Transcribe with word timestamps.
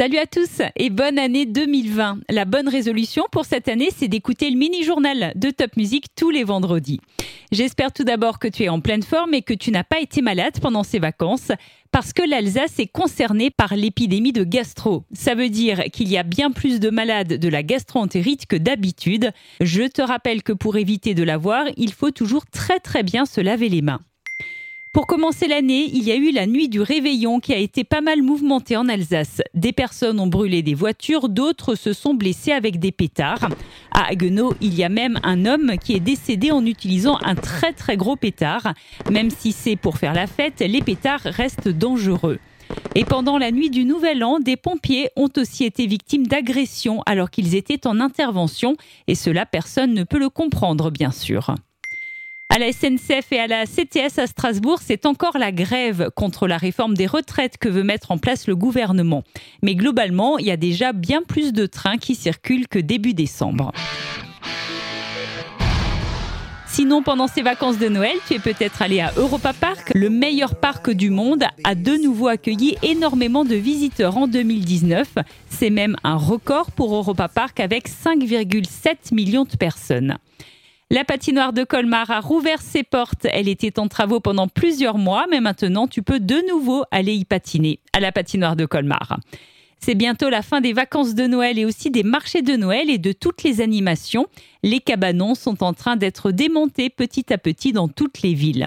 Salut 0.00 0.16
à 0.16 0.24
tous 0.24 0.62
et 0.76 0.88
bonne 0.88 1.18
année 1.18 1.44
2020. 1.44 2.20
La 2.30 2.46
bonne 2.46 2.70
résolution 2.70 3.24
pour 3.30 3.44
cette 3.44 3.68
année, 3.68 3.90
c'est 3.94 4.08
d'écouter 4.08 4.48
le 4.48 4.56
mini-journal 4.56 5.34
de 5.36 5.50
Top 5.50 5.76
Music 5.76 6.06
tous 6.16 6.30
les 6.30 6.42
vendredis. 6.42 7.02
J'espère 7.52 7.92
tout 7.92 8.04
d'abord 8.04 8.38
que 8.38 8.48
tu 8.48 8.62
es 8.62 8.70
en 8.70 8.80
pleine 8.80 9.02
forme 9.02 9.34
et 9.34 9.42
que 9.42 9.52
tu 9.52 9.70
n'as 9.70 9.84
pas 9.84 10.00
été 10.00 10.22
malade 10.22 10.58
pendant 10.62 10.84
ces 10.84 11.00
vacances 11.00 11.52
parce 11.92 12.14
que 12.14 12.22
l'Alsace 12.22 12.78
est 12.78 12.86
concernée 12.86 13.50
par 13.50 13.76
l'épidémie 13.76 14.32
de 14.32 14.42
gastro. 14.42 15.04
Ça 15.12 15.34
veut 15.34 15.50
dire 15.50 15.84
qu'il 15.92 16.08
y 16.08 16.16
a 16.16 16.22
bien 16.22 16.50
plus 16.50 16.80
de 16.80 16.88
malades 16.88 17.34
de 17.34 17.48
la 17.50 17.62
gastroentérite 17.62 18.46
que 18.46 18.56
d'habitude. 18.56 19.32
Je 19.60 19.82
te 19.82 20.00
rappelle 20.00 20.42
que 20.42 20.54
pour 20.54 20.78
éviter 20.78 21.12
de 21.12 21.24
l'avoir, 21.24 21.66
il 21.76 21.92
faut 21.92 22.10
toujours 22.10 22.46
très 22.46 22.80
très 22.80 23.02
bien 23.02 23.26
se 23.26 23.42
laver 23.42 23.68
les 23.68 23.82
mains. 23.82 24.00
Pour 24.92 25.06
commencer 25.06 25.46
l'année, 25.46 25.88
il 25.92 26.02
y 26.02 26.10
a 26.10 26.16
eu 26.16 26.32
la 26.32 26.48
nuit 26.48 26.68
du 26.68 26.80
réveillon 26.80 27.38
qui 27.38 27.54
a 27.54 27.58
été 27.58 27.84
pas 27.84 28.00
mal 28.00 28.22
mouvementée 28.22 28.76
en 28.76 28.88
Alsace. 28.88 29.40
Des 29.54 29.70
personnes 29.70 30.18
ont 30.18 30.26
brûlé 30.26 30.62
des 30.62 30.74
voitures, 30.74 31.28
d'autres 31.28 31.76
se 31.76 31.92
sont 31.92 32.12
blessées 32.12 32.50
avec 32.50 32.80
des 32.80 32.90
pétards. 32.90 33.50
À 33.92 34.10
Haguenau, 34.10 34.52
il 34.60 34.74
y 34.74 34.82
a 34.82 34.88
même 34.88 35.20
un 35.22 35.46
homme 35.46 35.74
qui 35.80 35.94
est 35.94 36.00
décédé 36.00 36.50
en 36.50 36.66
utilisant 36.66 37.20
un 37.22 37.36
très 37.36 37.72
très 37.72 37.96
gros 37.96 38.16
pétard. 38.16 38.74
Même 39.12 39.30
si 39.30 39.52
c'est 39.52 39.76
pour 39.76 39.96
faire 39.96 40.12
la 40.12 40.26
fête, 40.26 40.58
les 40.58 40.82
pétards 40.82 41.20
restent 41.22 41.68
dangereux. 41.68 42.40
Et 42.96 43.04
pendant 43.04 43.38
la 43.38 43.52
nuit 43.52 43.70
du 43.70 43.84
Nouvel 43.84 44.24
An, 44.24 44.40
des 44.40 44.56
pompiers 44.56 45.10
ont 45.14 45.30
aussi 45.36 45.64
été 45.64 45.86
victimes 45.86 46.26
d'agressions 46.26 47.04
alors 47.06 47.30
qu'ils 47.30 47.54
étaient 47.54 47.86
en 47.86 48.00
intervention. 48.00 48.76
Et 49.06 49.14
cela, 49.14 49.46
personne 49.46 49.94
ne 49.94 50.02
peut 50.02 50.18
le 50.18 50.30
comprendre, 50.30 50.90
bien 50.90 51.12
sûr. 51.12 51.54
À 52.52 52.58
la 52.58 52.72
SNCF 52.72 53.30
et 53.30 53.38
à 53.38 53.46
la 53.46 53.64
CTS 53.64 54.18
à 54.18 54.26
Strasbourg, 54.26 54.80
c'est 54.84 55.06
encore 55.06 55.38
la 55.38 55.52
grève 55.52 56.10
contre 56.16 56.48
la 56.48 56.56
réforme 56.56 56.94
des 56.94 57.06
retraites 57.06 57.58
que 57.58 57.68
veut 57.68 57.84
mettre 57.84 58.10
en 58.10 58.18
place 58.18 58.48
le 58.48 58.56
gouvernement. 58.56 59.22
Mais 59.62 59.76
globalement, 59.76 60.36
il 60.36 60.46
y 60.46 60.50
a 60.50 60.56
déjà 60.56 60.92
bien 60.92 61.22
plus 61.22 61.52
de 61.52 61.66
trains 61.66 61.96
qui 61.96 62.16
circulent 62.16 62.66
que 62.66 62.80
début 62.80 63.14
décembre. 63.14 63.70
Sinon, 66.66 67.04
pendant 67.04 67.28
ces 67.28 67.42
vacances 67.42 67.78
de 67.78 67.88
Noël, 67.88 68.16
tu 68.26 68.34
es 68.34 68.38
peut-être 68.40 68.82
allé 68.82 69.00
à 69.00 69.12
Europa 69.16 69.52
Park, 69.52 69.92
le 69.94 70.10
meilleur 70.10 70.58
parc 70.58 70.90
du 70.90 71.10
monde, 71.10 71.44
a 71.62 71.76
de 71.76 72.02
nouveau 72.02 72.26
accueilli 72.26 72.76
énormément 72.82 73.44
de 73.44 73.54
visiteurs 73.54 74.16
en 74.16 74.26
2019. 74.26 75.14
C'est 75.48 75.70
même 75.70 75.94
un 76.02 76.16
record 76.16 76.72
pour 76.72 76.96
Europa 76.96 77.28
Park 77.28 77.60
avec 77.60 77.88
5,7 77.88 79.14
millions 79.14 79.44
de 79.44 79.56
personnes. 79.56 80.18
La 80.92 81.04
patinoire 81.04 81.52
de 81.52 81.62
Colmar 81.62 82.10
a 82.10 82.18
rouvert 82.18 82.60
ses 82.60 82.82
portes. 82.82 83.24
Elle 83.30 83.48
était 83.48 83.78
en 83.78 83.86
travaux 83.86 84.18
pendant 84.18 84.48
plusieurs 84.48 84.98
mois, 84.98 85.26
mais 85.30 85.40
maintenant 85.40 85.86
tu 85.86 86.02
peux 86.02 86.18
de 86.18 86.44
nouveau 86.48 86.82
aller 86.90 87.14
y 87.14 87.24
patiner 87.24 87.78
à 87.92 88.00
la 88.00 88.10
patinoire 88.10 88.56
de 88.56 88.66
Colmar. 88.66 89.20
C'est 89.78 89.94
bientôt 89.94 90.28
la 90.30 90.42
fin 90.42 90.60
des 90.60 90.72
vacances 90.72 91.14
de 91.14 91.28
Noël 91.28 91.60
et 91.60 91.64
aussi 91.64 91.92
des 91.92 92.02
marchés 92.02 92.42
de 92.42 92.56
Noël 92.56 92.90
et 92.90 92.98
de 92.98 93.12
toutes 93.12 93.44
les 93.44 93.60
animations. 93.60 94.26
Les 94.64 94.80
cabanons 94.80 95.36
sont 95.36 95.62
en 95.62 95.74
train 95.74 95.94
d'être 95.94 96.32
démontés 96.32 96.90
petit 96.90 97.32
à 97.32 97.38
petit 97.38 97.72
dans 97.72 97.86
toutes 97.86 98.22
les 98.22 98.34
villes. 98.34 98.66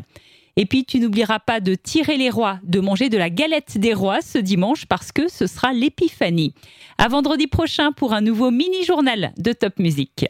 Et 0.56 0.66
puis 0.66 0.86
tu 0.86 1.02
n'oublieras 1.02 1.40
pas 1.40 1.60
de 1.60 1.76
tirer 1.76 2.16
les 2.16 2.30
rois, 2.30 2.58
de 2.64 2.80
manger 2.80 3.10
de 3.10 3.18
la 3.18 3.30
galette 3.30 3.78
des 3.78 3.94
rois 3.94 4.22
ce 4.22 4.38
dimanche 4.38 4.86
parce 4.86 5.12
que 5.12 5.28
ce 5.28 5.46
sera 5.46 5.74
l'épiphanie. 5.74 6.54
À 6.98 7.10
vendredi 7.10 7.48
prochain 7.48 7.92
pour 7.92 8.14
un 8.14 8.22
nouveau 8.22 8.50
mini-journal 8.50 9.34
de 9.38 9.52
Top 9.52 9.78
Music. 9.78 10.26